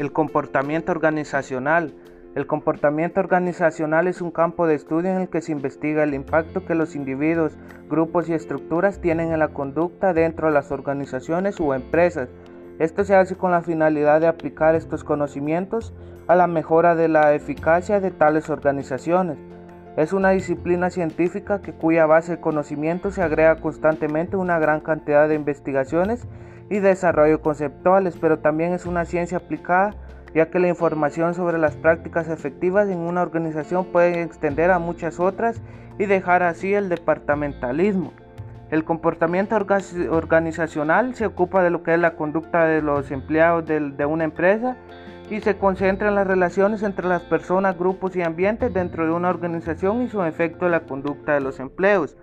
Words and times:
el 0.00 0.12
comportamiento 0.12 0.92
organizacional. 0.92 1.92
El 2.34 2.46
comportamiento 2.46 3.20
organizacional 3.20 4.06
es 4.06 4.22
un 4.22 4.30
campo 4.30 4.66
de 4.66 4.74
estudio 4.74 5.10
en 5.10 5.20
el 5.20 5.28
que 5.28 5.42
se 5.42 5.52
investiga 5.52 6.04
el 6.04 6.14
impacto 6.14 6.64
que 6.64 6.74
los 6.74 6.96
individuos, 6.96 7.58
grupos 7.90 8.28
y 8.28 8.32
estructuras 8.32 9.02
tienen 9.02 9.30
en 9.30 9.40
la 9.40 9.48
conducta 9.48 10.14
dentro 10.14 10.46
de 10.46 10.54
las 10.54 10.72
organizaciones 10.72 11.60
o 11.60 11.74
empresas. 11.74 12.30
Esto 12.78 13.04
se 13.04 13.14
hace 13.14 13.36
con 13.36 13.50
la 13.50 13.60
finalidad 13.60 14.22
de 14.22 14.26
aplicar 14.26 14.74
estos 14.74 15.04
conocimientos 15.04 15.92
a 16.28 16.34
la 16.34 16.46
mejora 16.46 16.94
de 16.94 17.08
la 17.08 17.34
eficacia 17.34 18.00
de 18.00 18.10
tales 18.10 18.48
organizaciones. 18.48 19.36
Es 19.98 20.14
una 20.14 20.30
disciplina 20.30 20.88
científica 20.88 21.60
que 21.60 21.74
cuya 21.74 22.06
base 22.06 22.36
de 22.36 22.40
conocimiento 22.40 23.10
se 23.10 23.22
agrega 23.22 23.56
constantemente 23.56 24.36
una 24.38 24.58
gran 24.58 24.80
cantidad 24.80 25.28
de 25.28 25.34
investigaciones 25.34 26.26
y 26.70 26.78
desarrollo 26.78 27.42
conceptuales, 27.42 28.16
pero 28.18 28.38
también 28.38 28.72
es 28.72 28.86
una 28.86 29.04
ciencia 29.04 29.38
aplicada 29.38 29.94
ya 30.34 30.50
que 30.50 30.60
la 30.60 30.68
información 30.68 31.34
sobre 31.34 31.58
las 31.58 31.76
prácticas 31.76 32.28
efectivas 32.28 32.88
en 32.88 32.98
una 32.98 33.22
organización 33.22 33.86
puede 33.86 34.22
extender 34.22 34.70
a 34.70 34.78
muchas 34.78 35.18
otras 35.18 35.60
y 35.98 36.06
dejar 36.06 36.42
así 36.42 36.72
el 36.72 36.88
departamentalismo. 36.88 38.12
El 38.70 38.84
comportamiento 38.84 39.56
organizacional 40.10 41.14
se 41.16 41.26
ocupa 41.26 41.62
de 41.64 41.70
lo 41.70 41.82
que 41.82 41.94
es 41.94 42.00
la 42.00 42.14
conducta 42.14 42.66
de 42.66 42.82
los 42.82 43.10
empleados 43.10 43.66
de, 43.66 44.06
una 44.06 44.22
empresa 44.22 44.76
y 45.28 45.40
se 45.40 45.58
concentra 45.58 46.08
en 46.08 46.14
las 46.14 46.26
relaciones 46.26 46.84
entre 46.84 47.08
las 47.08 47.22
personas, 47.22 47.76
grupos 47.76 48.14
y 48.14 48.22
ambientes 48.22 48.72
dentro 48.72 49.04
de 49.04 49.12
una 49.12 49.28
organización 49.28 50.02
y 50.02 50.08
su 50.08 50.22
efecto 50.22 50.66
en 50.66 50.72
la 50.72 50.80
conducta 50.80 51.34
de 51.34 51.40
los 51.40 51.58
empleos. 51.58 52.16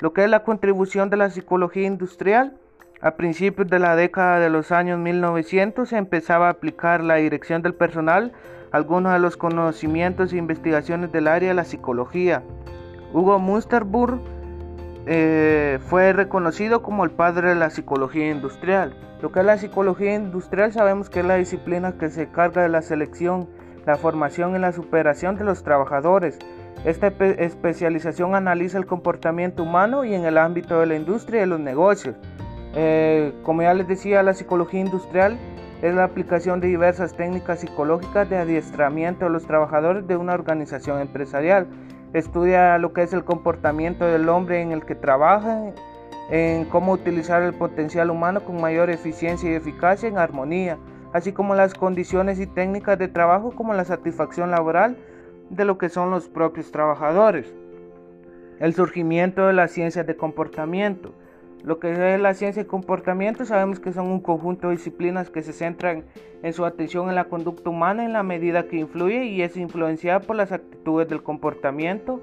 Lo 0.00 0.12
que 0.12 0.24
es 0.24 0.30
la 0.30 0.42
contribución 0.42 1.08
de 1.08 1.16
la 1.16 1.30
psicología 1.30 1.86
industrial 1.86 2.58
a 3.00 3.16
principios 3.16 3.68
de 3.68 3.78
la 3.78 3.94
década 3.94 4.40
de 4.40 4.48
los 4.48 4.72
años 4.72 4.98
1900 4.98 5.88
se 5.88 5.98
empezaba 5.98 6.46
a 6.46 6.50
aplicar 6.50 7.02
la 7.02 7.16
dirección 7.16 7.62
del 7.62 7.74
personal 7.74 8.32
algunos 8.72 9.12
de 9.12 9.18
los 9.18 9.36
conocimientos 9.36 10.32
e 10.32 10.38
investigaciones 10.38 11.12
del 11.12 11.28
área 11.28 11.50
de 11.50 11.54
la 11.54 11.64
psicología. 11.64 12.42
Hugo 13.12 13.38
Munsterburg 13.38 14.20
eh, 15.06 15.78
fue 15.86 16.12
reconocido 16.12 16.82
como 16.82 17.04
el 17.04 17.10
padre 17.10 17.50
de 17.50 17.54
la 17.54 17.70
psicología 17.70 18.30
industrial. 18.30 18.94
Lo 19.22 19.30
que 19.30 19.40
es 19.40 19.46
la 19.46 19.58
psicología 19.58 20.14
industrial 20.14 20.72
sabemos 20.72 21.08
que 21.08 21.20
es 21.20 21.26
la 21.26 21.36
disciplina 21.36 21.96
que 21.98 22.10
se 22.10 22.28
carga 22.28 22.62
de 22.62 22.68
la 22.68 22.82
selección, 22.82 23.48
la 23.86 23.96
formación 23.96 24.56
y 24.56 24.58
la 24.58 24.72
superación 24.72 25.36
de 25.36 25.44
los 25.44 25.62
trabajadores. 25.62 26.38
Esta 26.84 27.08
especialización 27.08 28.34
analiza 28.34 28.78
el 28.78 28.86
comportamiento 28.86 29.62
humano 29.62 30.04
y 30.04 30.14
en 30.14 30.24
el 30.24 30.38
ámbito 30.38 30.80
de 30.80 30.86
la 30.86 30.96
industria 30.96 31.42
y 31.42 31.46
los 31.46 31.60
negocios. 31.60 32.16
Eh, 32.78 33.32
como 33.42 33.62
ya 33.62 33.72
les 33.72 33.88
decía, 33.88 34.22
la 34.22 34.34
psicología 34.34 34.80
industrial 34.80 35.38
es 35.80 35.94
la 35.94 36.04
aplicación 36.04 36.60
de 36.60 36.68
diversas 36.68 37.14
técnicas 37.14 37.60
psicológicas 37.60 38.28
de 38.28 38.36
adiestramiento 38.36 39.24
de 39.24 39.30
los 39.30 39.46
trabajadores 39.46 40.06
de 40.06 40.16
una 40.16 40.34
organización 40.34 41.00
empresarial. 41.00 41.66
Estudia 42.12 42.76
lo 42.76 42.92
que 42.92 43.02
es 43.02 43.14
el 43.14 43.24
comportamiento 43.24 44.04
del 44.04 44.28
hombre 44.28 44.60
en 44.60 44.72
el 44.72 44.84
que 44.84 44.94
trabaja, 44.94 45.72
en 46.30 46.66
cómo 46.66 46.92
utilizar 46.92 47.42
el 47.42 47.54
potencial 47.54 48.10
humano 48.10 48.44
con 48.44 48.60
mayor 48.60 48.90
eficiencia 48.90 49.50
y 49.50 49.54
eficacia 49.54 50.08
en 50.08 50.18
armonía, 50.18 50.76
así 51.14 51.32
como 51.32 51.54
las 51.54 51.72
condiciones 51.72 52.38
y 52.40 52.46
técnicas 52.46 52.98
de 52.98 53.08
trabajo 53.08 53.52
como 53.52 53.72
la 53.72 53.86
satisfacción 53.86 54.50
laboral 54.50 54.98
de 55.48 55.64
lo 55.64 55.78
que 55.78 55.88
son 55.88 56.10
los 56.10 56.28
propios 56.28 56.70
trabajadores. 56.72 57.54
El 58.58 58.74
surgimiento 58.74 59.46
de 59.46 59.54
las 59.54 59.70
ciencias 59.70 60.06
de 60.06 60.16
comportamiento. 60.16 61.14
Lo 61.66 61.80
que 61.80 61.90
es 61.90 62.20
la 62.20 62.32
ciencia 62.34 62.62
de 62.62 62.68
comportamiento 62.68 63.44
sabemos 63.44 63.80
que 63.80 63.92
son 63.92 64.06
un 64.06 64.20
conjunto 64.20 64.68
de 64.68 64.76
disciplinas 64.76 65.30
que 65.30 65.42
se 65.42 65.52
centran 65.52 66.04
en 66.44 66.52
su 66.52 66.64
atención 66.64 67.08
en 67.08 67.16
la 67.16 67.24
conducta 67.24 67.70
humana 67.70 68.04
en 68.04 68.12
la 68.12 68.22
medida 68.22 68.68
que 68.68 68.76
influye 68.76 69.24
y 69.24 69.42
es 69.42 69.56
influenciada 69.56 70.20
por 70.20 70.36
las 70.36 70.52
actitudes 70.52 71.08
del 71.08 71.24
comportamiento 71.24 72.20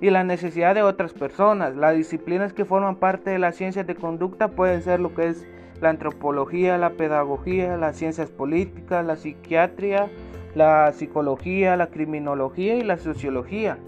y 0.00 0.10
la 0.10 0.24
necesidad 0.24 0.74
de 0.74 0.82
otras 0.82 1.12
personas. 1.12 1.76
Las 1.76 1.94
disciplinas 1.94 2.52
que 2.52 2.64
forman 2.64 2.96
parte 2.96 3.30
de 3.30 3.38
las 3.38 3.54
ciencias 3.54 3.86
de 3.86 3.94
conducta 3.94 4.48
pueden 4.48 4.82
ser 4.82 4.98
lo 4.98 5.14
que 5.14 5.28
es 5.28 5.46
la 5.80 5.90
antropología, 5.90 6.76
la 6.76 6.90
pedagogía, 6.90 7.76
las 7.76 7.94
ciencias 7.96 8.32
políticas, 8.32 9.06
la 9.06 9.14
psiquiatría, 9.14 10.10
la 10.56 10.92
psicología, 10.92 11.76
la 11.76 11.90
criminología 11.90 12.74
y 12.74 12.82
la 12.82 12.98
sociología. 12.98 13.78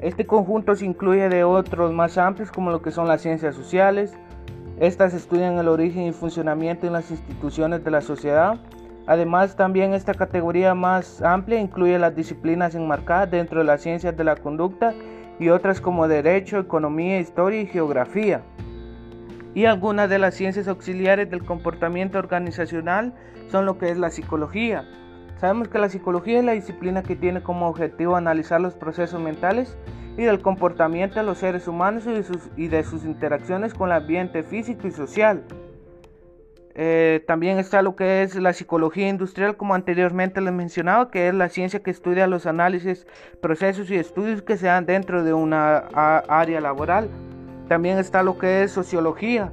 Este 0.00 0.26
conjunto 0.26 0.74
se 0.74 0.84
incluye 0.84 1.28
de 1.28 1.44
otros 1.44 1.92
más 1.92 2.18
amplios 2.18 2.50
como 2.50 2.72
lo 2.72 2.82
que 2.82 2.90
son 2.90 3.06
las 3.06 3.22
ciencias 3.22 3.54
sociales, 3.54 4.18
estas 4.80 5.12
estudian 5.12 5.58
el 5.58 5.66
origen 5.66 6.04
y 6.04 6.12
funcionamiento 6.12 6.86
en 6.86 6.92
las 6.92 7.10
instituciones 7.10 7.82
de 7.82 7.90
la 7.90 8.00
sociedad. 8.00 8.58
Además, 9.06 9.56
también 9.56 9.92
esta 9.92 10.14
categoría 10.14 10.74
más 10.74 11.20
amplia 11.22 11.60
incluye 11.60 11.98
las 11.98 12.14
disciplinas 12.14 12.74
enmarcadas 12.76 13.30
dentro 13.30 13.58
de 13.58 13.64
las 13.64 13.82
ciencias 13.82 14.16
de 14.16 14.22
la 14.22 14.36
conducta 14.36 14.94
y 15.40 15.48
otras 15.48 15.80
como 15.80 16.06
derecho, 16.06 16.58
economía, 16.58 17.18
historia 17.18 17.60
y 17.60 17.66
geografía. 17.66 18.42
Y 19.54 19.64
algunas 19.64 20.08
de 20.08 20.20
las 20.20 20.34
ciencias 20.34 20.68
auxiliares 20.68 21.28
del 21.28 21.44
comportamiento 21.44 22.18
organizacional 22.18 23.14
son 23.50 23.66
lo 23.66 23.78
que 23.78 23.90
es 23.90 23.98
la 23.98 24.10
psicología. 24.10 24.84
Sabemos 25.40 25.68
que 25.68 25.78
la 25.78 25.88
psicología 25.88 26.38
es 26.38 26.44
la 26.44 26.52
disciplina 26.52 27.02
que 27.02 27.16
tiene 27.16 27.42
como 27.42 27.68
objetivo 27.68 28.14
analizar 28.14 28.60
los 28.60 28.74
procesos 28.74 29.20
mentales 29.20 29.76
y 30.18 30.24
del 30.24 30.40
comportamiento 30.40 31.20
de 31.20 31.24
los 31.24 31.38
seres 31.38 31.68
humanos 31.68 32.04
y 32.56 32.68
de 32.68 32.82
sus, 32.82 33.04
interacciones 33.04 33.72
con 33.72 33.88
el 33.88 33.96
ambiente 33.96 34.42
físico 34.42 34.88
y 34.88 34.90
social. 34.90 35.44
Eh, 36.74 37.24
también 37.26 37.58
está 37.58 37.82
lo 37.82 37.94
que 37.94 38.22
es 38.22 38.34
la 38.34 38.52
psicología 38.52 39.08
industrial, 39.08 39.56
como 39.56 39.74
anteriormente 39.74 40.40
les 40.40 40.52
mencionaba, 40.52 41.10
que 41.12 41.28
es 41.28 41.34
la 41.34 41.48
ciencia 41.48 41.82
que 41.84 41.92
estudia 41.92 42.26
los 42.26 42.46
análisis, 42.46 43.06
procesos 43.40 43.90
y 43.92 43.94
estudios 43.94 44.42
que 44.42 44.56
se 44.56 44.66
dan 44.66 44.86
dentro 44.86 45.22
de 45.22 45.32
una 45.32 45.78
área 46.28 46.60
laboral. 46.60 47.08
También 47.68 47.98
está 47.98 48.24
lo 48.24 48.38
que 48.38 48.64
es 48.64 48.72
sociología. 48.72 49.52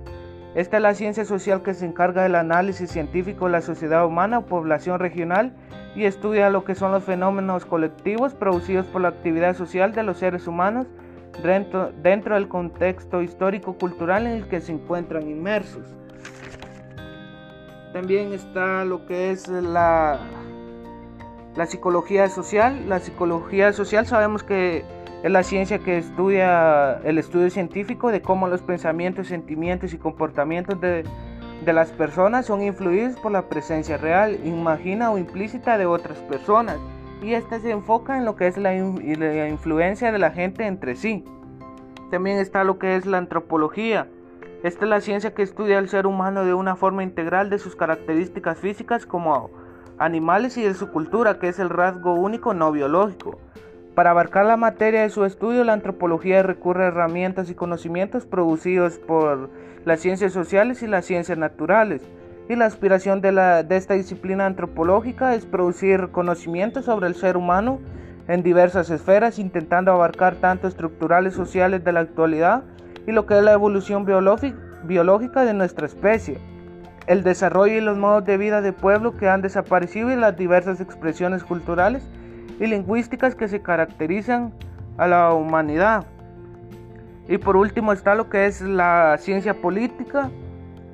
Esta 0.56 0.78
es 0.78 0.84
la 0.84 0.94
ciencia 0.94 1.26
social 1.26 1.64
que 1.64 1.74
se 1.74 1.86
encarga 1.86 2.24
del 2.24 2.36
análisis 2.36 2.90
científico 2.90 3.46
de 3.46 3.52
la 3.52 3.62
sociedad 3.62 4.06
humana 4.06 4.40
o 4.40 4.46
población 4.46 5.00
regional 5.00 5.52
y 5.96 6.06
estudia 6.06 6.50
lo 6.50 6.64
que 6.64 6.76
son 6.76 6.94
los 6.94 7.04
fenómenos 7.04 7.66
colectivos 7.66 8.34
producidos 8.34 8.86
por 8.86 9.02
la 9.02 9.10
actividad 9.10 9.54
social 9.54 9.92
de 9.92 10.04
los 10.04 10.18
seres 10.18 10.48
humanos 10.48 10.88
dentro, 11.44 11.92
del 11.92 12.48
contexto 12.48 13.22
histórico-cultural 13.22 14.28
en 14.28 14.34
el 14.34 14.48
que 14.48 14.62
se 14.62 14.72
encuentran 14.72 15.30
inmersos. 15.30 15.94
También 17.92 18.32
está 18.32 18.86
lo 18.86 19.06
que 19.06 19.32
es 19.32 19.50
la, 19.50 20.20
la 21.58 21.66
psicología 21.66 22.30
social. 22.30 22.88
La 22.88 23.00
psicología 23.00 23.74
social 23.74 24.06
sabemos 24.06 24.42
que 24.44 24.86
es 25.26 25.32
la 25.32 25.44
ciencia 25.44 25.80
que 25.80 25.98
estudia 25.98 27.00
el 27.04 27.18
estudio 27.18 27.50
científico 27.50 28.12
de 28.12 28.22
cómo 28.22 28.48
los 28.48 28.62
pensamientos, 28.62 29.28
sentimientos 29.28 29.94
y 29.94 29.98
comportamientos 29.98 30.80
de 30.80 31.04
de 31.66 31.74
las 31.74 31.92
personas 31.92 32.46
son 32.46 32.62
influidos 32.62 33.16
por 33.20 33.32
la 33.32 33.50
presencia 33.50 33.98
real, 33.98 34.40
imagina 34.46 35.12
o 35.12 35.18
implícita 35.18 35.78
de 35.78 35.86
otras 35.86 36.20
personas 36.20 36.78
y 37.22 37.34
esta 37.34 37.60
se 37.60 37.72
enfoca 37.72 38.18
en 38.18 38.26
lo 38.26 38.36
que 38.36 38.48
es 38.48 38.58
la, 38.58 38.72
la, 38.74 39.48
influencia 39.48 40.12
de 40.12 40.20
la 40.20 40.32
gente 40.32 40.68
entre 40.68 40.96
sí. 40.96 41.24
También 42.12 42.38
está 42.38 42.64
lo 42.64 42.78
que 42.78 42.96
es 42.96 43.06
la 43.06 43.18
antropología. 43.18 44.08
Esta 44.64 44.86
es 44.86 44.90
la 44.90 45.02
ciencia 45.02 45.34
que 45.34 45.42
estudia 45.42 45.80
al 45.80 45.90
ser 45.90 46.06
humano 46.06 46.46
de 46.46 46.54
una 46.54 46.76
forma 46.76 47.04
integral 47.04 47.50
de 47.50 47.58
sus 47.58 47.76
características 47.76 48.60
físicas 48.60 49.06
como 49.06 49.50
animales 49.98 50.58
y 50.58 50.64
de 50.64 50.74
su 50.74 50.92
cultura, 50.92 51.40
que 51.40 51.48
es 51.48 51.58
el 51.58 51.70
rasgo 51.70 52.14
único 52.14 52.54
no 52.54 52.72
biológico. 52.72 53.40
Para 53.96 54.10
abarcar 54.10 54.46
la 54.46 54.58
materia 54.58 55.04
de 55.04 55.10
su 55.10 55.24
estudio, 55.24 55.64
la 55.64 55.72
antropología 55.72 56.44
recurre 56.44 56.84
a 56.84 56.88
herramientas 56.88 57.50
y 57.50 57.56
conocimientos 57.56 58.26
producidos 58.26 59.00
por 59.00 59.50
las 59.86 60.02
ciencias 60.02 60.34
sociales 60.34 60.84
y 60.84 60.88
las 60.88 61.06
ciencias 61.06 61.38
naturales. 61.38 62.02
Y 62.50 62.58
la 62.58 62.66
aspiración 62.66 63.22
de, 63.22 63.66
esta 63.70 63.94
disciplina 63.94 64.48
antropológica 64.48 65.34
es 65.34 65.46
producir 65.46 66.10
conocimientos 66.12 66.84
sobre 66.84 67.08
el 67.08 67.16
ser 67.16 67.38
humano 67.38 67.80
en 68.28 68.44
diversas 68.44 68.90
esferas, 68.90 69.40
intentando 69.40 69.94
abarcar 69.94 70.36
tanto 70.36 70.68
estructurales 70.68 71.34
sociales 71.34 71.82
de 71.86 71.94
la 71.94 72.02
actualidad 72.02 72.64
y 73.08 73.14
lo 73.14 73.26
que 73.26 73.38
es 73.38 73.44
la 73.44 73.54
evolución 73.54 74.04
biológica 74.04 75.46
de 75.46 75.54
nuestra 75.54 75.86
especie, 75.86 76.38
el 77.08 77.24
desarrollo 77.24 77.78
y 77.78 77.82
los 77.82 77.98
modos 77.98 78.26
de 78.26 78.38
vida 78.38 78.60
de 78.60 78.74
pueblo 78.74 79.16
que 79.16 79.30
han 79.30 79.42
desaparecido 79.42 80.12
y 80.12 80.18
las 80.18 80.36
diversas 80.36 80.82
expresiones 80.82 81.46
culturales 81.46 82.06
y 82.60 82.68
lingüísticas 82.68 83.36
que 83.36 83.48
se 83.48 83.62
caracterizan 83.62 84.54
a 84.98 85.08
la 85.08 85.34
humanidad. 85.34 86.06
Y 87.28 87.38
por 87.38 87.58
último 87.58 87.92
está 87.92 88.16
lo 88.16 88.30
que 88.30 88.46
es 88.46 88.62
la 88.62 89.18
ciencia 89.20 89.56
política. 89.56 90.30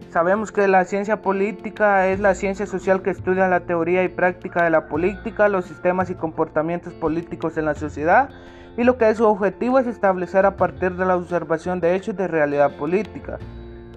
Sabemos 0.09 0.51
que 0.51 0.67
la 0.67 0.85
ciencia 0.85 1.21
política 1.21 2.07
es 2.07 2.19
la 2.19 2.35
ciencia 2.35 2.65
social 2.65 3.01
que 3.01 3.11
estudia 3.11 3.47
la 3.47 3.61
teoría 3.61 4.03
y 4.03 4.09
práctica 4.09 4.63
de 4.63 4.69
la 4.69 4.87
política, 4.87 5.47
los 5.47 5.65
sistemas 5.65 6.09
y 6.09 6.15
comportamientos 6.15 6.93
políticos 6.93 7.57
en 7.57 7.65
la 7.65 7.75
sociedad 7.75 8.29
y 8.77 8.83
lo 8.83 8.97
que 8.97 9.09
es 9.09 9.17
su 9.17 9.25
objetivo 9.25 9.79
es 9.79 9.87
establecer 9.87 10.45
a 10.45 10.55
partir 10.55 10.93
de 10.95 11.05
la 11.05 11.15
observación 11.15 11.79
de 11.79 11.95
hechos 11.95 12.15
de 12.15 12.27
realidad 12.27 12.75
política. 12.77 13.37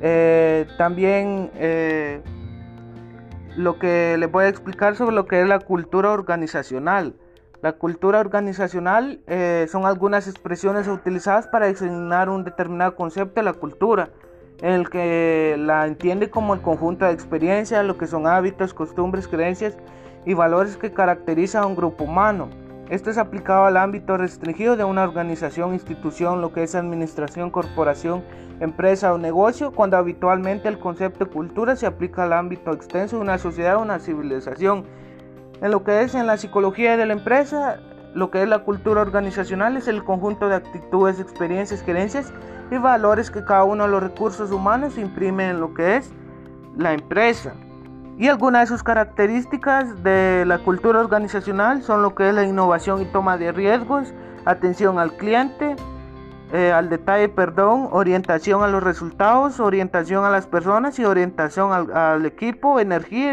Eh, 0.01 0.67
también 0.77 1.51
eh, 1.55 2.21
lo 3.57 3.79
que 3.79 4.17
les 4.19 4.31
voy 4.31 4.45
a 4.45 4.49
explicar 4.49 4.97
sobre 4.97 5.15
lo 5.15 5.27
que 5.27 5.41
es 5.41 5.49
la 5.49 5.61
cultura 5.61 6.11
organizacional. 6.11 7.15
La 7.65 7.73
cultura 7.73 8.21
organizacional 8.21 9.21
eh, 9.27 9.65
son 9.71 9.87
algunas 9.87 10.29
expresiones 10.29 10.87
utilizadas 10.87 11.47
para 11.47 11.65
designar 11.65 12.29
un 12.29 12.45
determinado 12.45 12.95
concepto 12.95 13.41
de 13.41 13.43
la 13.43 13.55
cultura, 13.55 14.11
en 14.61 14.73
el 14.73 14.91
que 14.91 15.57
la 15.59 15.87
entiende 15.87 16.29
como 16.29 16.53
el 16.53 16.61
conjunto 16.61 17.07
de 17.07 17.13
experiencias, 17.13 17.83
lo 17.87 17.97
que 17.97 18.07
son 18.07 18.27
hábitos, 18.27 18.75
costumbres, 18.75 19.29
creencias 19.29 19.79
y 20.27 20.35
valores 20.35 20.77
que 20.77 20.93
caracterizan 20.93 21.63
a 21.63 21.67
un 21.67 21.75
grupo 21.75 22.05
humano. 22.05 22.51
Esto 22.91 23.09
es 23.09 23.17
aplicado 23.17 23.65
al 23.65 23.79
ámbito 23.79 24.19
restringido 24.19 24.77
de 24.77 24.85
una 24.85 25.03
organización, 25.03 25.73
institución, 25.73 26.43
lo 26.43 26.53
que 26.53 26.65
es 26.65 26.75
administración, 26.75 27.51
corporación, 27.51 28.25
empresa 28.61 29.15
o 29.15 29.17
negocio, 29.17 29.73
cuando 29.73 29.97
habitualmente 29.97 30.69
el 30.69 30.79
concepto 30.79 31.25
de 31.25 31.31
cultura 31.31 31.77
se 31.77 31.87
aplica 31.87 32.25
al 32.25 32.35
ámbito 32.35 32.73
extenso 32.73 33.17
de 33.17 33.23
una 33.23 33.39
sociedad 33.39 33.77
o 33.77 33.81
una 33.81 34.01
civilización. 34.01 34.85
En 35.61 35.71
lo 35.71 35.85
que 35.85 36.03
es 36.03 36.15
en 36.15 36.27
la 36.27 36.37
psicología 36.37 36.97
de 36.97 37.07
la 37.07 37.13
empresa, 37.13 37.81
lo 38.15 38.31
que 38.31 38.43
es 38.43 38.49
la 38.49 38.61
cultura 38.61 39.01
organizacional 39.01 39.77
es 39.77 39.89
el 39.89 40.05
conjunto 40.05 40.49
de 40.49 40.57
actitudes, 40.57 41.21
experiencias, 41.21 41.83
creencias 41.83 42.33
y 42.71 42.77
valores 42.77 43.31
que 43.31 43.45
cada 43.45 43.65
uno 43.65 43.85
de 43.85 43.91
los 43.91 44.03
recursos 44.03 44.51
humanos 44.51 44.99
imprime 44.99 45.51
en 45.51 45.61
lo 45.61 45.75
que 45.75 45.97
es 45.97 46.13
la 46.77 46.93
empresa. 46.93 47.55
Y 48.17 48.29
algunas 48.29 48.63
de 48.63 48.67
sus 48.69 48.85
características 48.85 50.05
de 50.05 50.45
la 50.47 50.59
cultura 50.59 51.01
organizacional 51.01 51.83
son 51.83 52.03
lo 52.03 52.15
que 52.15 52.29
es 52.29 52.35
la 52.35 52.45
innovación 52.45 53.03
y 53.03 53.07
toma 53.07 53.37
de 53.37 53.51
riesgos, 53.51 54.15
atención 54.45 55.01
al 55.01 55.17
cliente, 55.17 55.75
eh, 56.53 56.71
al 56.71 56.89
detalle, 56.89 57.29
perdón, 57.29 57.89
orientación 57.91 58.63
a 58.63 58.69
los 58.69 58.83
resultados, 58.83 59.59
orientación 59.59 60.25
a 60.25 60.31
las 60.31 60.47
personas 60.47 60.97
y 61.01 61.05
orientación 61.05 61.73
al, 61.93 62.25
equipo, 62.27 62.79
energía 62.79 63.33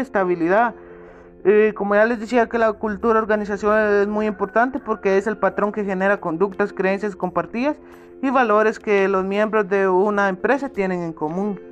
estabilidad. 1.44 1.74
como 1.74 1.94
ya 1.94 2.04
les 2.04 2.20
decía 2.20 2.48
que 2.48 2.58
la 2.58 2.72
cultura 2.72 3.18
organizacional 3.18 4.02
es 4.02 4.08
muy 4.08 4.26
importante 4.26 4.78
porque 4.78 5.18
es 5.18 5.26
el 5.26 5.36
patrón 5.36 5.72
que 5.72 5.84
genera 5.84 6.20
conductas, 6.20 6.72
creencias 6.72 7.16
compartidas 7.16 7.76
y 8.22 8.30
valores 8.30 8.78
que 8.78 9.08
los 9.08 9.24
miembros 9.24 9.68
de 9.68 9.88
una 9.88 10.28
empresa 10.28 10.68
tienen 10.68 11.02
en 11.02 11.12
común. 11.12 11.71